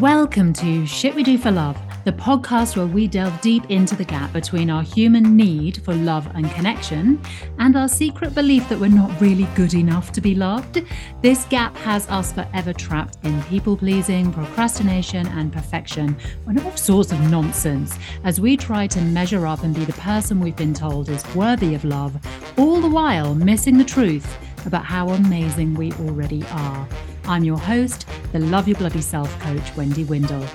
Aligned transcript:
Welcome 0.00 0.52
to 0.54 0.84
Shit 0.84 1.14
We 1.14 1.22
Do 1.22 1.38
for 1.38 1.50
Love, 1.50 1.80
the 2.04 2.12
podcast 2.12 2.76
where 2.76 2.86
we 2.86 3.08
delve 3.08 3.40
deep 3.40 3.70
into 3.70 3.96
the 3.96 4.04
gap 4.04 4.30
between 4.30 4.68
our 4.68 4.82
human 4.82 5.38
need 5.38 5.82
for 5.84 5.94
love 5.94 6.28
and 6.34 6.50
connection 6.50 7.18
and 7.58 7.74
our 7.76 7.88
secret 7.88 8.34
belief 8.34 8.68
that 8.68 8.78
we're 8.78 8.88
not 8.88 9.18
really 9.22 9.48
good 9.54 9.72
enough 9.72 10.12
to 10.12 10.20
be 10.20 10.34
loved. 10.34 10.84
This 11.22 11.46
gap 11.46 11.74
has 11.78 12.06
us 12.10 12.30
forever 12.30 12.74
trapped 12.74 13.16
in 13.24 13.42
people 13.44 13.74
pleasing, 13.74 14.30
procrastination, 14.34 15.26
and 15.28 15.50
perfection, 15.50 16.14
and 16.46 16.60
all 16.60 16.76
sorts 16.76 17.10
of 17.10 17.30
nonsense 17.30 17.98
as 18.22 18.38
we 18.38 18.54
try 18.54 18.86
to 18.88 19.00
measure 19.00 19.46
up 19.46 19.62
and 19.62 19.74
be 19.74 19.86
the 19.86 19.94
person 19.94 20.40
we've 20.40 20.56
been 20.56 20.74
told 20.74 21.08
is 21.08 21.24
worthy 21.34 21.74
of 21.74 21.86
love, 21.86 22.14
all 22.58 22.82
the 22.82 22.90
while 22.90 23.34
missing 23.34 23.78
the 23.78 23.84
truth 23.84 24.36
about 24.66 24.84
how 24.84 25.08
amazing 25.08 25.72
we 25.72 25.90
already 25.92 26.44
are. 26.50 26.86
I'm 27.28 27.44
your 27.44 27.58
host, 27.58 28.06
the 28.32 28.38
Love 28.38 28.68
Your 28.68 28.78
Bloody 28.78 29.00
Self 29.00 29.38
coach, 29.40 29.76
Wendy 29.76 30.04
Windle. 30.04 30.46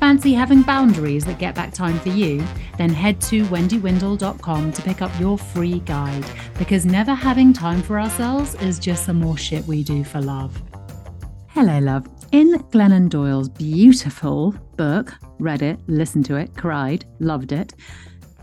Fancy 0.00 0.34
having 0.34 0.62
boundaries 0.62 1.24
that 1.24 1.38
get 1.38 1.54
back 1.54 1.72
time 1.72 1.98
for 2.00 2.10
you? 2.10 2.44
Then 2.76 2.90
head 2.90 3.20
to 3.22 3.44
wendywindle.com 3.46 4.72
to 4.72 4.82
pick 4.82 5.00
up 5.00 5.10
your 5.18 5.38
free 5.38 5.80
guide 5.80 6.24
because 6.58 6.84
never 6.84 7.14
having 7.14 7.52
time 7.52 7.82
for 7.82 7.98
ourselves 7.98 8.54
is 8.56 8.78
just 8.78 9.04
some 9.06 9.16
more 9.16 9.38
shit 9.38 9.64
we 9.64 9.82
do 9.82 10.04
for 10.04 10.20
love. 10.20 10.62
Hello, 11.48 11.78
love. 11.78 12.06
In 12.32 12.54
Glennon 12.70 13.08
Doyle's 13.08 13.48
beautiful 13.48 14.52
book, 14.76 15.14
read 15.38 15.62
it, 15.62 15.78
listened 15.86 16.24
to 16.26 16.36
it, 16.36 16.54
cried, 16.56 17.04
loved 17.20 17.52
it. 17.52 17.74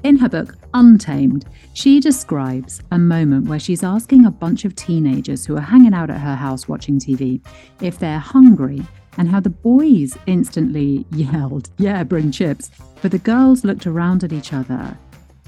In 0.03 0.17
her 0.17 0.29
book, 0.29 0.55
Untamed, 0.73 1.45
she 1.73 1.99
describes 1.99 2.81
a 2.89 2.97
moment 2.97 3.47
where 3.47 3.59
she's 3.59 3.83
asking 3.83 4.25
a 4.25 4.31
bunch 4.31 4.65
of 4.65 4.75
teenagers 4.75 5.45
who 5.45 5.55
are 5.55 5.61
hanging 5.61 5.93
out 5.93 6.09
at 6.09 6.19
her 6.19 6.35
house 6.35 6.67
watching 6.67 6.97
TV 6.97 7.39
if 7.81 7.99
they're 7.99 8.17
hungry, 8.17 8.81
and 9.17 9.29
how 9.29 9.39
the 9.39 9.51
boys 9.51 10.17
instantly 10.25 11.05
yelled, 11.11 11.69
Yeah, 11.77 12.03
bring 12.03 12.31
chips. 12.31 12.71
But 13.03 13.11
the 13.11 13.19
girls 13.19 13.63
looked 13.63 13.85
around 13.85 14.23
at 14.23 14.33
each 14.33 14.53
other 14.53 14.97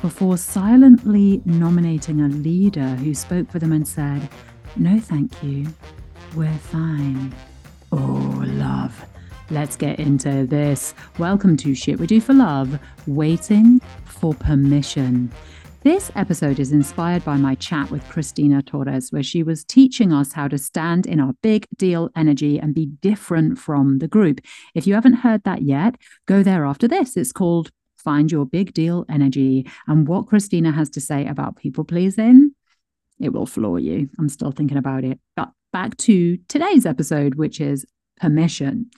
before 0.01 0.37
silently 0.37 1.41
nominating 1.45 2.21
a 2.21 2.27
leader 2.27 2.89
who 2.95 3.15
spoke 3.15 3.49
for 3.49 3.57
them 3.57 3.71
and 3.71 3.87
said, 3.87 4.29
No, 4.75 4.99
thank 4.99 5.41
you. 5.41 5.65
We're 6.35 6.53
fine. 6.57 7.33
Oh, 7.91 8.43
love. 8.45 9.03
Let's 9.49 9.75
get 9.75 9.99
into 9.99 10.45
this. 10.45 10.93
Welcome 11.17 11.57
to 11.57 11.73
Shit 11.75 11.99
We 11.99 12.07
Do 12.07 12.21
for 12.21 12.33
Love 12.33 12.79
Waiting 13.07 13.81
for 14.23 14.33
Permission. 14.35 15.29
This 15.81 16.09
episode 16.15 16.57
is 16.57 16.71
inspired 16.71 17.25
by 17.25 17.35
my 17.35 17.55
chat 17.55 17.91
with 17.91 18.07
Christina 18.07 18.61
Torres, 18.61 19.11
where 19.11 19.21
she 19.21 19.43
was 19.43 19.65
teaching 19.65 20.13
us 20.13 20.31
how 20.31 20.47
to 20.47 20.57
stand 20.57 21.05
in 21.05 21.19
our 21.19 21.33
big 21.43 21.67
deal 21.75 22.09
energy 22.15 22.57
and 22.57 22.73
be 22.73 22.85
different 22.85 23.59
from 23.59 23.97
the 23.97 24.07
group. 24.07 24.39
If 24.75 24.87
you 24.87 24.93
haven't 24.93 25.15
heard 25.15 25.43
that 25.43 25.63
yet, 25.63 25.97
go 26.25 26.41
there 26.41 26.63
after 26.65 26.87
this. 26.87 27.17
It's 27.17 27.33
called 27.33 27.69
Find 27.97 28.31
Your 28.31 28.45
Big 28.45 28.73
Deal 28.73 29.03
Energy. 29.09 29.69
And 29.87 30.07
what 30.07 30.27
Christina 30.27 30.71
has 30.71 30.89
to 30.91 31.01
say 31.01 31.27
about 31.27 31.57
people 31.57 31.83
pleasing, 31.83 32.55
it 33.19 33.33
will 33.33 33.45
floor 33.45 33.77
you. 33.77 34.09
I'm 34.17 34.29
still 34.29 34.51
thinking 34.51 34.77
about 34.77 35.03
it. 35.03 35.19
But 35.35 35.49
back 35.73 35.97
to 35.97 36.37
today's 36.47 36.85
episode, 36.85 37.35
which 37.35 37.59
is 37.59 37.85
permission. 38.21 38.89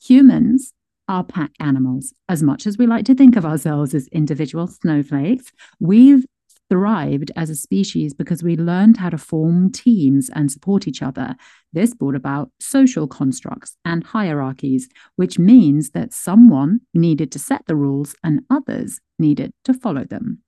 Humans 0.00 0.72
are 1.10 1.24
pack 1.24 1.50
animals. 1.58 2.14
As 2.28 2.40
much 2.40 2.68
as 2.68 2.78
we 2.78 2.86
like 2.86 3.04
to 3.06 3.16
think 3.16 3.36
of 3.36 3.44
ourselves 3.44 3.94
as 3.94 4.06
individual 4.08 4.68
snowflakes, 4.68 5.50
we've 5.80 6.24
thrived 6.70 7.32
as 7.34 7.50
a 7.50 7.56
species 7.56 8.14
because 8.14 8.44
we 8.44 8.56
learned 8.56 8.96
how 8.96 9.10
to 9.10 9.18
form 9.18 9.72
teams 9.72 10.30
and 10.32 10.52
support 10.52 10.86
each 10.86 11.02
other. 11.02 11.34
This 11.72 11.94
brought 11.94 12.14
about 12.14 12.52
social 12.60 13.08
constructs 13.08 13.76
and 13.84 14.04
hierarchies, 14.04 14.88
which 15.16 15.36
means 15.36 15.90
that 15.90 16.14
someone 16.14 16.82
needed 16.94 17.32
to 17.32 17.40
set 17.40 17.66
the 17.66 17.74
rules 17.74 18.14
and 18.22 18.42
others 18.48 19.00
needed 19.18 19.52
to 19.64 19.74
follow 19.74 20.04
them. 20.04 20.38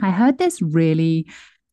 I 0.00 0.12
heard 0.12 0.38
this 0.38 0.62
really 0.62 1.26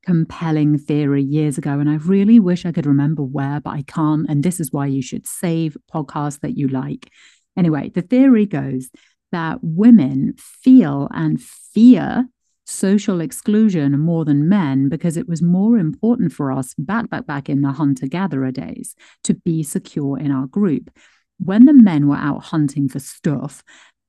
compelling 0.04 0.80
theory 0.80 1.22
years 1.22 1.60
ago, 1.60 1.80
and 1.80 1.88
I 1.88 1.98
really 1.98 2.40
wish 2.40 2.66
I 2.66 2.72
could 2.72 2.88
remember 2.88 3.22
where, 3.22 3.60
but 3.60 3.70
I 3.70 3.84
can't. 3.84 4.28
And 4.28 4.42
this 4.42 4.60
is 4.60 4.72
why 4.72 4.88
you 4.88 5.04
should 5.04 5.28
save 5.28 5.78
podcasts 5.94 6.40
that 6.40 6.58
you 6.58 6.68
like. 6.68 7.12
Anyway, 7.58 7.90
the 7.90 8.02
theory 8.02 8.46
goes 8.46 8.90
that 9.32 9.60
women 9.62 10.34
feel 10.38 11.08
and 11.12 11.42
fear 11.42 12.28
social 12.68 13.22
exclusion 13.22 14.00
more 14.00 14.26
than 14.26 14.50
men 14.50 14.90
because 14.90 15.18
it 15.18 15.30
was 15.30 15.42
more 15.42 15.78
important 15.78 16.34
for 16.34 16.52
us 16.52 16.74
back 16.80 17.10
back 17.10 17.26
back 17.28 17.48
in 17.48 17.62
the 17.62 17.72
hunter 17.72 18.08
gatherer 18.08 18.52
days 18.52 18.96
to 19.24 19.34
be 19.34 19.62
secure 19.62 20.18
in 20.18 20.32
our 20.32 20.48
group. 20.48 20.90
When 21.38 21.66
the 21.66 21.74
men 21.74 22.08
were 22.08 22.16
out 22.16 22.46
hunting 22.46 22.90
for 22.90 23.00
stuff 23.00 23.64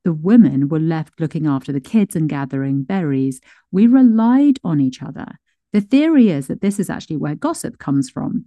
the 0.07 0.13
women 0.13 0.69
were 0.69 0.79
left 0.79 1.19
looking 1.19 1.49
after 1.49 1.73
the 1.73 1.81
kids 1.81 2.15
and 2.15 2.29
gathering 2.29 2.85
berries. 2.85 3.41
We 3.73 3.89
relied 3.89 4.61
on 4.63 4.79
each 4.79 5.03
other. 5.03 5.27
The 5.73 5.81
theory 5.81 6.31
is 6.31 6.47
that 6.47 6.61
this 6.61 6.79
is 6.79 6.89
actually 6.89 7.17
where 7.17 7.35
gossip 7.35 7.79
comes 7.79 8.09
from. 8.09 8.47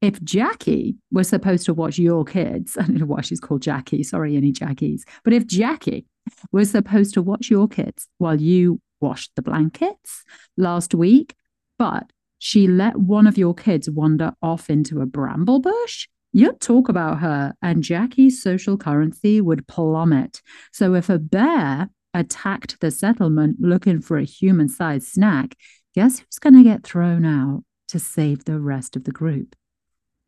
If 0.00 0.22
Jackie 0.22 0.96
was 1.10 1.28
supposed 1.28 1.66
to 1.66 1.74
watch 1.74 1.98
your 1.98 2.24
kids, 2.24 2.76
I 2.80 2.82
don't 2.82 2.98
know 2.98 3.06
why 3.06 3.20
she's 3.22 3.40
called 3.40 3.62
Jackie, 3.62 4.02
sorry, 4.02 4.36
any 4.36 4.52
Jackies, 4.52 5.04
but 5.24 5.32
if 5.32 5.46
Jackie 5.46 6.06
was 6.52 6.70
supposed 6.70 7.14
to 7.14 7.22
watch 7.22 7.50
your 7.50 7.68
kids 7.68 8.06
while 8.18 8.40
you 8.40 8.80
washed 9.00 9.32
the 9.34 9.42
blankets 9.42 10.24
last 10.56 10.94
week, 10.94 11.34
but 11.78 12.10
she 12.38 12.68
let 12.68 12.96
one 12.96 13.26
of 13.26 13.38
your 13.38 13.54
kids 13.54 13.90
wander 13.90 14.32
off 14.42 14.70
into 14.70 15.00
a 15.00 15.06
bramble 15.06 15.60
bush, 15.60 16.08
you'd 16.32 16.60
talk 16.60 16.88
about 16.88 17.18
her 17.18 17.54
and 17.62 17.82
Jackie's 17.82 18.42
social 18.42 18.76
currency 18.76 19.40
would 19.40 19.66
plummet. 19.66 20.42
So 20.72 20.94
if 20.94 21.08
a 21.08 21.18
bear 21.18 21.88
attacked 22.14 22.80
the 22.80 22.90
settlement 22.90 23.56
looking 23.60 24.00
for 24.00 24.18
a 24.18 24.24
human 24.24 24.68
sized 24.68 25.08
snack, 25.08 25.56
guess 25.94 26.20
who's 26.20 26.38
going 26.38 26.54
to 26.54 26.62
get 26.62 26.84
thrown 26.84 27.24
out 27.24 27.64
to 27.88 27.98
save 27.98 28.44
the 28.44 28.60
rest 28.60 28.94
of 28.94 29.04
the 29.04 29.12
group? 29.12 29.56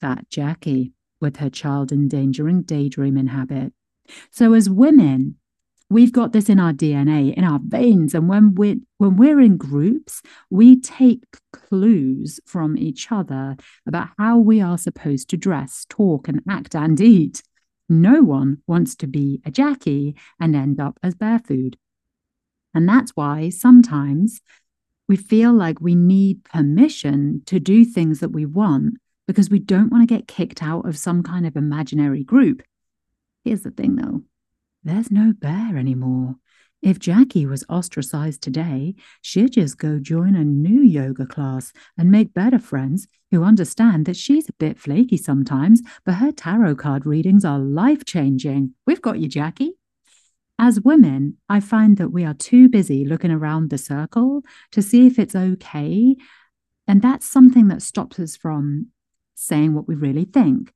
That 0.00 0.28
Jackie 0.30 0.92
with 1.20 1.36
her 1.36 1.50
child 1.50 1.92
endangering 1.92 2.62
daydreaming 2.62 3.28
habit. 3.28 3.72
So 4.30 4.54
as 4.54 4.70
women, 4.70 5.36
we've 5.90 6.12
got 6.12 6.32
this 6.32 6.48
in 6.48 6.58
our 6.58 6.72
DNA, 6.72 7.34
in 7.34 7.44
our 7.44 7.60
veins, 7.62 8.14
and 8.14 8.28
when 8.28 8.54
we're 8.54 8.76
when 8.98 9.16
we're 9.16 9.40
in 9.40 9.56
groups, 9.56 10.22
we 10.48 10.80
take 10.80 11.24
clues 11.52 12.40
from 12.46 12.76
each 12.76 13.12
other 13.12 13.56
about 13.86 14.08
how 14.18 14.38
we 14.38 14.60
are 14.60 14.78
supposed 14.78 15.28
to 15.30 15.36
dress, 15.36 15.86
talk, 15.88 16.28
and 16.28 16.40
act 16.48 16.74
and 16.74 17.00
eat. 17.00 17.42
No 17.88 18.22
one 18.22 18.58
wants 18.66 18.94
to 18.96 19.06
be 19.06 19.42
a 19.44 19.50
Jackie 19.50 20.16
and 20.38 20.54
end 20.54 20.80
up 20.80 20.98
as 21.02 21.14
bear 21.14 21.40
food. 21.40 21.76
And 22.72 22.88
that's 22.88 23.10
why 23.16 23.48
sometimes 23.48 24.40
we 25.08 25.16
feel 25.16 25.52
like 25.52 25.80
we 25.80 25.96
need 25.96 26.44
permission 26.44 27.42
to 27.46 27.58
do 27.58 27.84
things 27.84 28.20
that 28.20 28.30
we 28.30 28.46
want 28.46 28.99
because 29.30 29.48
we 29.48 29.60
don't 29.60 29.92
want 29.92 30.02
to 30.02 30.12
get 30.12 30.26
kicked 30.26 30.60
out 30.60 30.88
of 30.88 30.98
some 30.98 31.22
kind 31.22 31.46
of 31.46 31.54
imaginary 31.54 32.24
group. 32.24 32.62
Here's 33.44 33.62
the 33.62 33.70
thing 33.70 33.94
though 33.94 34.22
there's 34.82 35.08
no 35.08 35.32
bear 35.32 35.78
anymore. 35.78 36.34
If 36.82 36.98
Jackie 36.98 37.46
was 37.46 37.64
ostracized 37.68 38.42
today, 38.42 38.96
she'd 39.22 39.52
just 39.52 39.78
go 39.78 40.00
join 40.00 40.34
a 40.34 40.42
new 40.44 40.82
yoga 40.82 41.26
class 41.26 41.72
and 41.96 42.10
make 42.10 42.34
better 42.34 42.58
friends 42.58 43.06
who 43.30 43.44
understand 43.44 44.04
that 44.06 44.16
she's 44.16 44.48
a 44.48 44.54
bit 44.54 44.80
flaky 44.80 45.16
sometimes, 45.16 45.80
but 46.04 46.14
her 46.14 46.32
tarot 46.32 46.74
card 46.74 47.06
readings 47.06 47.44
are 47.44 47.60
life 47.60 48.04
changing. 48.04 48.74
We've 48.84 49.00
got 49.00 49.20
you, 49.20 49.28
Jackie. 49.28 49.74
As 50.58 50.80
women, 50.80 51.36
I 51.48 51.60
find 51.60 51.98
that 51.98 52.10
we 52.10 52.24
are 52.24 52.34
too 52.34 52.68
busy 52.68 53.04
looking 53.04 53.30
around 53.30 53.70
the 53.70 53.78
circle 53.78 54.42
to 54.72 54.82
see 54.82 55.06
if 55.06 55.20
it's 55.20 55.36
okay. 55.36 56.16
And 56.88 57.00
that's 57.00 57.26
something 57.26 57.68
that 57.68 57.82
stops 57.82 58.18
us 58.18 58.36
from 58.36 58.88
saying 59.40 59.74
what 59.74 59.88
we 59.88 59.94
really 59.94 60.24
think. 60.24 60.72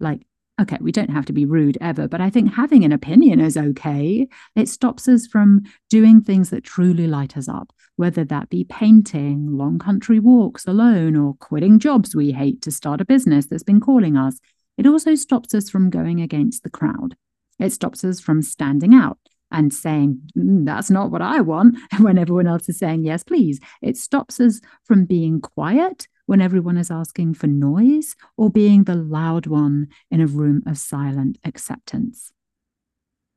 Like, 0.00 0.26
okay, 0.60 0.78
we 0.80 0.90
don't 0.90 1.10
have 1.10 1.26
to 1.26 1.32
be 1.34 1.44
rude 1.44 1.76
ever, 1.80 2.08
but 2.08 2.20
I 2.20 2.30
think 2.30 2.54
having 2.54 2.84
an 2.84 2.92
opinion 2.92 3.40
is 3.40 3.56
okay. 3.56 4.26
It 4.54 4.68
stops 4.68 5.06
us 5.06 5.26
from 5.26 5.62
doing 5.90 6.22
things 6.22 6.50
that 6.50 6.64
truly 6.64 7.06
light 7.06 7.36
us 7.36 7.48
up, 7.48 7.72
whether 7.96 8.24
that 8.24 8.48
be 8.48 8.64
painting, 8.64 9.48
long 9.50 9.78
country 9.78 10.18
walks 10.18 10.66
alone, 10.66 11.14
or 11.14 11.34
quitting 11.34 11.78
jobs 11.78 12.16
we 12.16 12.32
hate 12.32 12.62
to 12.62 12.70
start 12.70 13.02
a 13.02 13.04
business 13.04 13.46
that's 13.46 13.62
been 13.62 13.80
calling 13.80 14.16
us. 14.16 14.38
It 14.78 14.86
also 14.86 15.14
stops 15.14 15.54
us 15.54 15.68
from 15.68 15.90
going 15.90 16.20
against 16.20 16.62
the 16.62 16.70
crowd. 16.70 17.16
It 17.58 17.72
stops 17.72 18.02
us 18.02 18.20
from 18.20 18.40
standing 18.42 18.94
out 18.94 19.18
and 19.50 19.72
saying, 19.72 20.20
mm, 20.36 20.64
that's 20.64 20.90
not 20.90 21.10
what 21.10 21.22
I 21.22 21.40
want, 21.42 21.76
when 22.00 22.18
everyone 22.18 22.46
else 22.46 22.68
is 22.68 22.78
saying, 22.78 23.04
yes, 23.04 23.22
please. 23.22 23.60
It 23.82 23.96
stops 23.98 24.40
us 24.40 24.60
from 24.84 25.04
being 25.04 25.40
quiet 25.40 26.08
when 26.26 26.40
everyone 26.40 26.76
is 26.76 26.90
asking 26.90 27.34
for 27.34 27.46
noise 27.46 28.14
or 28.36 28.50
being 28.50 28.84
the 28.84 28.94
loud 28.94 29.46
one 29.46 29.88
in 30.10 30.20
a 30.20 30.26
room 30.26 30.62
of 30.66 30.78
silent 30.78 31.38
acceptance. 31.44 32.32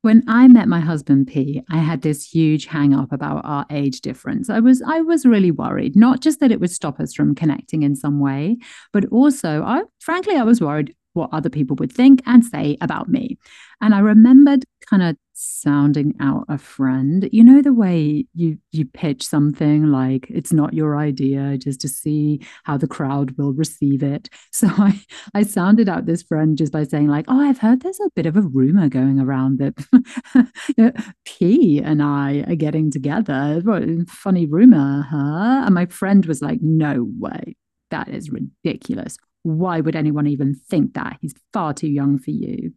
When 0.01 0.23
I 0.27 0.47
met 0.47 0.69
my 0.69 0.79
husband 0.79 1.27
P, 1.27 1.61
I 1.69 1.79
had 1.79 2.03
this 2.03 2.23
huge 2.23 2.67
hang 2.67 2.93
up 2.93 3.11
about 3.11 3.43
our 3.43 3.65
age 3.69 3.99
difference. 3.99 4.49
I 4.49 4.61
was 4.61 4.81
I 4.81 5.01
was 5.01 5.25
really 5.25 5.51
worried, 5.51 5.97
not 5.97 6.21
just 6.21 6.39
that 6.39 6.51
it 6.51 6.61
would 6.61 6.71
stop 6.71 7.01
us 7.01 7.13
from 7.13 7.35
connecting 7.35 7.83
in 7.83 7.97
some 7.97 8.19
way, 8.19 8.57
but 8.93 9.05
also 9.11 9.61
I 9.63 9.83
frankly 9.99 10.35
I 10.35 10.43
was 10.43 10.61
worried 10.61 10.95
what 11.13 11.29
other 11.33 11.49
people 11.49 11.75
would 11.77 11.91
think 11.91 12.21
and 12.25 12.45
say 12.45 12.77
about 12.79 13.09
me. 13.09 13.37
And 13.81 13.93
I 13.93 13.99
remembered 13.99 14.63
kind 14.89 15.03
of 15.03 15.17
sounding 15.39 16.13
out 16.19 16.45
a 16.49 16.57
friend. 16.57 17.29
You 17.31 17.43
know 17.43 17.61
the 17.61 17.73
way 17.73 18.25
you 18.33 18.57
you 18.71 18.85
pitch 18.85 19.25
something 19.25 19.85
like 19.85 20.27
it's 20.29 20.51
not 20.51 20.73
your 20.73 20.97
idea 20.97 21.57
just 21.57 21.79
to 21.81 21.87
see 21.87 22.41
how 22.65 22.77
the 22.77 22.87
crowd 22.87 23.31
will 23.37 23.53
receive 23.53 24.03
it. 24.03 24.29
So 24.51 24.67
I 24.67 24.99
I 25.33 25.43
sounded 25.43 25.87
out 25.87 26.05
this 26.05 26.21
friend 26.21 26.57
just 26.57 26.73
by 26.73 26.83
saying 26.83 27.07
like, 27.07 27.25
"Oh, 27.29 27.39
I've 27.39 27.59
heard 27.59 27.81
there's 27.81 27.99
a 28.01 28.09
bit 28.15 28.25
of 28.25 28.35
a 28.35 28.41
rumor 28.41 28.89
going 28.89 29.19
around 29.19 29.59
that 29.59 31.03
P 31.25 31.79
and 31.81 32.03
I 32.03 32.43
are 32.47 32.55
getting 32.55 32.91
together. 32.91 33.61
Funny 34.09 34.45
rumor, 34.45 35.05
huh?" 35.09 35.63
And 35.65 35.73
my 35.73 35.85
friend 35.85 36.25
was 36.25 36.41
like, 36.41 36.59
"No 36.61 37.07
way. 37.19 37.55
That 37.91 38.09
is 38.09 38.29
ridiculous. 38.31 39.17
Why 39.43 39.79
would 39.79 39.95
anyone 39.95 40.27
even 40.27 40.55
think 40.55 40.93
that? 40.95 41.17
He's 41.21 41.33
far 41.53 41.73
too 41.73 41.87
young 41.89 42.17
for 42.19 42.31
you." 42.31 42.73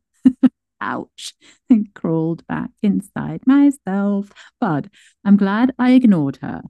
Ouch, 0.83 1.35
and 1.71 1.93
crawled 1.95 2.47
back 2.47 2.71
inside 2.83 3.47
myself. 3.47 4.31
But 4.61 4.89
I'm 5.25 5.37
glad 5.37 5.73
I 5.79 5.93
ignored 5.93 6.39
her. 6.43 6.63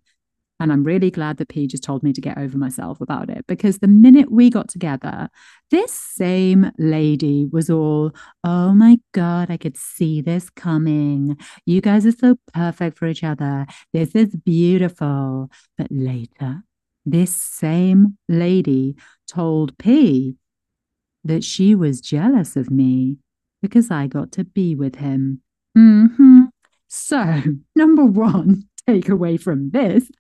And 0.61 0.73
I'm 0.73 0.85
really 0.85 1.11
glad 1.11 1.39
that 1.39 1.49
P 1.49 1.67
just 1.67 1.83
told 1.83 2.05
me 2.05 2.13
to 2.13 2.21
get 2.21 2.39
over 2.39 2.57
myself 2.57 3.01
about 3.01 3.29
it 3.29 3.45
because 3.49 3.79
the 3.79 3.89
minute 3.89 4.31
we 4.31 4.49
got 4.49 4.69
together, 4.69 5.29
this 5.73 5.93
same 5.93 6.71
lady 6.79 7.47
was 7.51 7.69
all, 7.69 8.13
oh 8.45 8.73
my 8.73 9.01
God, 9.11 9.51
I 9.51 9.57
could 9.57 9.77
see 9.77 10.21
this 10.21 10.51
coming. 10.51 11.37
You 11.67 11.81
guys 11.81 12.07
are 12.07 12.13
so 12.13 12.37
perfect 12.55 12.97
for 12.97 13.09
each 13.09 13.25
other. 13.25 13.67
This 13.93 14.15
is 14.15 14.37
beautiful. 14.37 15.51
But 15.77 15.89
later, 15.91 16.63
this 17.05 17.35
same 17.35 18.19
lady 18.29 18.95
told 19.27 19.77
P 19.79 20.37
that 21.25 21.43
she 21.43 21.75
was 21.75 22.01
jealous 22.01 22.55
of 22.55 22.71
me 22.71 23.17
because 23.63 23.91
I 23.91 24.09
got 24.09 24.33
to 24.33 24.45
be 24.45 24.75
with 24.75 24.97
him. 24.97 25.41
Mm-hmm. 25.79 26.43
So, 26.89 27.43
number 27.77 28.05
one 28.05 28.65
takeaway 28.87 29.41
from 29.41 29.71
this 29.71 30.11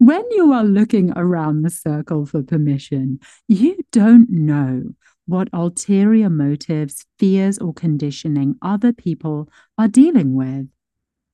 when 0.00 0.24
you 0.30 0.50
are 0.54 0.64
looking 0.64 1.12
around 1.14 1.60
the 1.60 1.68
circle 1.68 2.24
for 2.24 2.42
permission, 2.42 3.20
you 3.48 3.76
don't 3.92 4.30
know 4.30 4.94
what 5.26 5.50
ulterior 5.52 6.30
motives, 6.30 7.04
fears, 7.18 7.58
or 7.58 7.74
conditioning 7.74 8.54
other 8.62 8.94
people 8.94 9.50
are 9.76 9.88
dealing 9.88 10.34
with. 10.34 10.68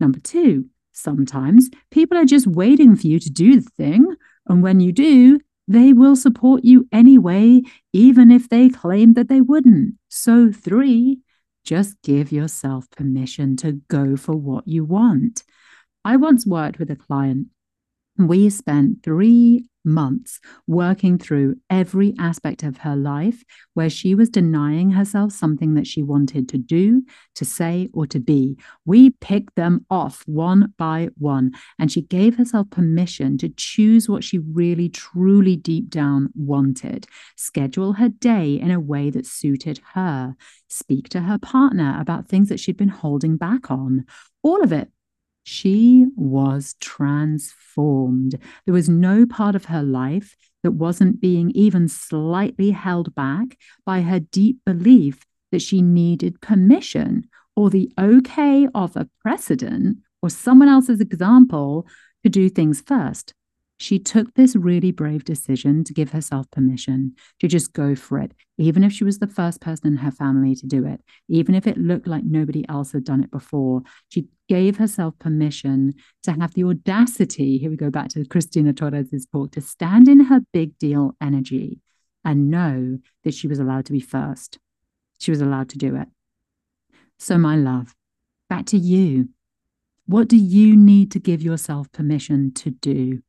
Number 0.00 0.18
two, 0.18 0.66
sometimes 0.90 1.70
people 1.92 2.18
are 2.18 2.24
just 2.24 2.48
waiting 2.48 2.96
for 2.96 3.06
you 3.06 3.20
to 3.20 3.30
do 3.30 3.60
the 3.60 3.70
thing. 3.70 4.16
And 4.48 4.64
when 4.64 4.80
you 4.80 4.90
do, 4.90 5.38
they 5.68 5.92
will 5.92 6.16
support 6.16 6.64
you 6.64 6.88
anyway, 6.90 7.62
even 7.92 8.32
if 8.32 8.48
they 8.48 8.68
claim 8.68 9.12
that 9.12 9.28
they 9.28 9.40
wouldn't. 9.40 9.94
So, 10.08 10.50
three, 10.50 11.20
just 11.66 12.00
give 12.02 12.32
yourself 12.32 12.88
permission 12.90 13.56
to 13.56 13.72
go 13.88 14.16
for 14.16 14.34
what 14.34 14.66
you 14.66 14.84
want. 14.84 15.42
I 16.04 16.16
once 16.16 16.46
worked 16.46 16.78
with 16.78 16.90
a 16.90 16.96
client. 16.96 17.48
We 18.16 18.48
spent 18.48 19.02
three 19.02 19.66
months 19.86 20.40
working 20.66 21.16
through 21.16 21.56
every 21.70 22.14
aspect 22.18 22.62
of 22.62 22.78
her 22.78 22.96
life 22.96 23.44
where 23.74 23.88
she 23.88 24.14
was 24.14 24.28
denying 24.28 24.90
herself 24.90 25.32
something 25.32 25.74
that 25.74 25.86
she 25.86 26.02
wanted 26.02 26.48
to 26.48 26.58
do, 26.58 27.02
to 27.34 27.44
say, 27.44 27.88
or 27.92 28.06
to 28.06 28.18
be. 28.18 28.58
We 28.84 29.10
picked 29.10 29.54
them 29.54 29.86
off 29.88 30.22
one 30.26 30.74
by 30.76 31.10
one, 31.16 31.52
and 31.78 31.90
she 31.90 32.02
gave 32.02 32.36
herself 32.36 32.68
permission 32.70 33.38
to 33.38 33.48
choose 33.48 34.08
what 34.08 34.24
she 34.24 34.38
really, 34.38 34.88
truly 34.88 35.56
deep 35.56 35.88
down 35.88 36.30
wanted, 36.34 37.06
schedule 37.36 37.94
her 37.94 38.08
day 38.08 38.54
in 38.54 38.70
a 38.70 38.80
way 38.80 39.10
that 39.10 39.26
suited 39.26 39.80
her, 39.94 40.34
speak 40.68 41.08
to 41.10 41.20
her 41.20 41.38
partner 41.38 41.96
about 42.00 42.28
things 42.28 42.48
that 42.48 42.60
she'd 42.60 42.76
been 42.76 42.88
holding 42.88 43.36
back 43.36 43.70
on. 43.70 44.04
All 44.42 44.62
of 44.62 44.72
it 44.72 44.90
she 45.46 46.06
was 46.16 46.74
transformed. 46.80 48.34
There 48.64 48.74
was 48.74 48.88
no 48.88 49.24
part 49.26 49.54
of 49.54 49.66
her 49.66 49.82
life 49.82 50.34
that 50.64 50.72
wasn't 50.72 51.20
being 51.20 51.52
even 51.52 51.86
slightly 51.86 52.72
held 52.72 53.14
back 53.14 53.56
by 53.84 54.00
her 54.00 54.18
deep 54.18 54.58
belief 54.66 55.24
that 55.52 55.62
she 55.62 55.82
needed 55.82 56.40
permission 56.40 57.28
or 57.54 57.70
the 57.70 57.92
okay 57.96 58.66
of 58.74 58.96
a 58.96 59.08
precedent 59.22 59.98
or 60.20 60.30
someone 60.30 60.68
else's 60.68 61.00
example 61.00 61.86
to 62.24 62.28
do 62.28 62.48
things 62.48 62.80
first 62.80 63.32
she 63.78 63.98
took 63.98 64.32
this 64.34 64.56
really 64.56 64.90
brave 64.90 65.24
decision 65.24 65.84
to 65.84 65.92
give 65.92 66.10
herself 66.10 66.50
permission 66.50 67.14
to 67.40 67.48
just 67.48 67.72
go 67.72 67.94
for 67.94 68.18
it, 68.18 68.32
even 68.56 68.82
if 68.82 68.92
she 68.92 69.04
was 69.04 69.18
the 69.18 69.26
first 69.26 69.60
person 69.60 69.86
in 69.86 69.96
her 69.96 70.10
family 70.10 70.54
to 70.54 70.66
do 70.66 70.86
it, 70.86 71.02
even 71.28 71.54
if 71.54 71.66
it 71.66 71.76
looked 71.76 72.06
like 72.06 72.24
nobody 72.24 72.64
else 72.68 72.92
had 72.92 73.04
done 73.04 73.22
it 73.22 73.30
before. 73.30 73.82
She 74.08 74.28
gave 74.48 74.78
herself 74.78 75.18
permission 75.18 75.94
to 76.22 76.32
have 76.32 76.54
the 76.54 76.64
audacity, 76.64 77.58
here 77.58 77.70
we 77.70 77.76
go 77.76 77.90
back 77.90 78.08
to 78.10 78.24
Christina 78.24 78.72
Torres' 78.72 79.26
talk, 79.30 79.52
to 79.52 79.60
stand 79.60 80.08
in 80.08 80.20
her 80.20 80.40
big 80.52 80.78
deal 80.78 81.14
energy 81.20 81.80
and 82.24 82.50
know 82.50 82.98
that 83.24 83.34
she 83.34 83.46
was 83.46 83.58
allowed 83.58 83.86
to 83.86 83.92
be 83.92 84.00
first. 84.00 84.58
She 85.18 85.30
was 85.30 85.40
allowed 85.40 85.68
to 85.70 85.78
do 85.78 85.96
it. 85.96 86.08
So, 87.18 87.38
my 87.38 87.56
love, 87.56 87.94
back 88.48 88.66
to 88.66 88.78
you. 88.78 89.30
What 90.06 90.28
do 90.28 90.36
you 90.36 90.76
need 90.76 91.10
to 91.12 91.18
give 91.18 91.42
yourself 91.42 91.90
permission 91.92 92.52
to 92.54 92.70
do? 92.70 93.22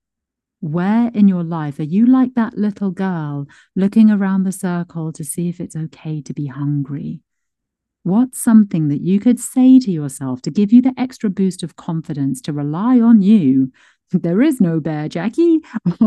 Where 0.60 1.12
in 1.14 1.28
your 1.28 1.44
life 1.44 1.80
are 1.80 1.84
you 1.84 2.06
like 2.06 2.34
that 2.34 2.58
little 2.58 2.92
girl 2.92 3.48
looking 3.76 4.10
around 4.10 4.44
the 4.44 4.52
circle 4.52 5.12
to 5.14 5.24
see 5.24 5.50
if 5.50 5.60
it's 5.60 5.76
okay 5.76 6.22
to 6.22 6.34
be 6.34 6.48
hungry? 6.48 7.22
What's 8.04 8.42
something 8.42 8.88
that 8.88 9.02
you 9.02 9.20
could 9.20 9.40
say 9.40 9.80
to 9.80 9.92
yourself 9.92 10.42
to 10.44 10.52
give 10.52 10.72
you 10.72 10.82
the 10.82 10.94
extra 10.98 11.30
boost 11.30 11.62
of 11.62 11.76
confidence 11.76 12.42
to 12.42 12.54
rely 12.54 13.00
on 13.00 13.22
you? 13.22 13.72
There 14.14 14.42
is 14.42 14.62
no 14.62 14.80
bear, 14.80 15.10
Jackie. 15.10 15.60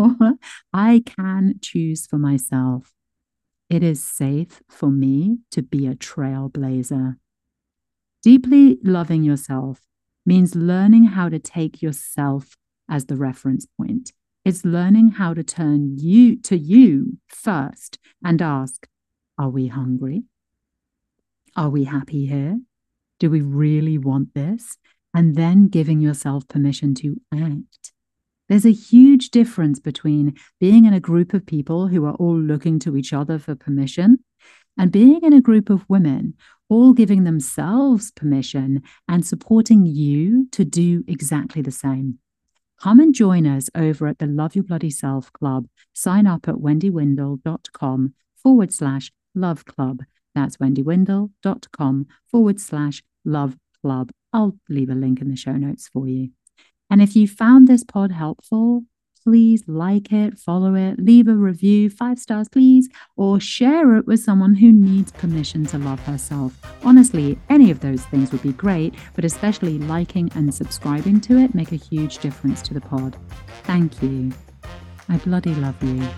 I 0.72 1.02
can 1.04 1.56
choose 1.60 2.06
for 2.06 2.16
myself. 2.16 2.94
It 3.68 3.82
is 3.82 4.02
safe 4.02 4.62
for 4.70 4.90
me 4.90 5.40
to 5.50 5.60
be 5.60 5.86
a 5.86 5.94
trailblazer. 5.94 7.16
Deeply 8.22 8.78
loving 8.82 9.22
yourself 9.22 9.82
means 10.24 10.54
learning 10.54 11.04
how 11.08 11.28
to 11.28 11.38
take 11.38 11.82
yourself 11.82 12.56
as 12.88 13.04
the 13.04 13.16
reference 13.16 13.66
point. 13.78 14.12
It's 14.44 14.64
learning 14.64 15.12
how 15.12 15.34
to 15.34 15.44
turn 15.44 15.98
you 15.98 16.36
to 16.42 16.56
you 16.56 17.18
first 17.28 17.98
and 18.24 18.40
ask, 18.40 18.86
are 19.38 19.50
we 19.50 19.66
hungry? 19.66 20.24
Are 21.56 21.68
we 21.68 21.84
happy 21.84 22.26
here? 22.26 22.58
Do 23.18 23.28
we 23.28 23.42
really 23.42 23.98
want 23.98 24.34
this? 24.34 24.78
And 25.12 25.34
then 25.34 25.68
giving 25.68 26.00
yourself 26.00 26.48
permission 26.48 26.94
to 26.96 27.20
act. 27.34 27.92
There's 28.48 28.64
a 28.64 28.72
huge 28.72 29.30
difference 29.30 29.78
between 29.78 30.36
being 30.58 30.84
in 30.84 30.94
a 30.94 31.00
group 31.00 31.34
of 31.34 31.46
people 31.46 31.88
who 31.88 32.04
are 32.06 32.14
all 32.14 32.38
looking 32.38 32.78
to 32.80 32.96
each 32.96 33.12
other 33.12 33.38
for 33.38 33.54
permission 33.54 34.24
and 34.78 34.90
being 34.90 35.20
in 35.22 35.32
a 35.32 35.42
group 35.42 35.68
of 35.68 35.84
women 35.88 36.34
all 36.68 36.92
giving 36.92 37.24
themselves 37.24 38.10
permission 38.12 38.82
and 39.08 39.26
supporting 39.26 39.84
you 39.84 40.48
to 40.52 40.64
do 40.64 41.04
exactly 41.06 41.60
the 41.60 41.70
same. 41.70 42.18
Come 42.82 42.98
and 42.98 43.14
join 43.14 43.46
us 43.46 43.68
over 43.74 44.06
at 44.06 44.18
the 44.20 44.26
Love 44.26 44.54
Your 44.54 44.64
Bloody 44.64 44.88
Self 44.88 45.30
Club. 45.34 45.66
Sign 45.92 46.26
up 46.26 46.48
at 46.48 46.54
wendywindle.com 46.54 48.14
forward 48.42 48.72
slash 48.72 49.12
love 49.34 49.66
club. 49.66 50.02
That's 50.34 50.56
wendywindle.com 50.56 52.06
forward 52.30 52.58
slash 52.58 53.02
love 53.22 53.56
club. 53.82 54.12
I'll 54.32 54.56
leave 54.70 54.88
a 54.88 54.94
link 54.94 55.20
in 55.20 55.28
the 55.28 55.36
show 55.36 55.52
notes 55.52 55.88
for 55.92 56.08
you. 56.08 56.30
And 56.88 57.02
if 57.02 57.14
you 57.14 57.28
found 57.28 57.68
this 57.68 57.84
pod 57.84 58.12
helpful, 58.12 58.84
please 59.22 59.64
like 59.66 60.12
it, 60.12 60.38
follow 60.38 60.74
it, 60.74 60.98
leave 60.98 61.28
a 61.28 61.34
review, 61.34 61.90
five 61.90 62.18
stars, 62.18 62.48
please, 62.48 62.88
or 63.16 63.40
share 63.40 63.96
it 63.96 64.06
with 64.06 64.20
someone 64.20 64.54
who 64.54 64.72
needs 64.72 65.12
permission 65.12 65.66
to 65.66 65.78
love 65.78 66.00
herself. 66.00 66.58
Honestly, 66.84 67.38
any 67.48 67.70
of 67.70 67.80
those 67.80 68.04
things 68.06 68.32
would 68.32 68.42
be 68.42 68.52
great, 68.52 68.94
but 69.14 69.24
especially 69.24 69.78
liking 69.78 70.30
and 70.34 70.54
subscribing 70.54 71.20
to 71.20 71.38
it 71.38 71.54
make 71.54 71.72
a 71.72 71.76
huge 71.76 72.18
difference 72.18 72.62
to 72.62 72.74
the 72.74 72.80
pod. 72.80 73.16
Thank 73.64 74.02
you. 74.02 74.32
I 75.08 75.16
bloody 75.18 75.54
love 75.54 75.82
you. 75.82 76.08